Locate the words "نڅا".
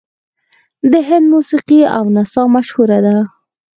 2.15-2.43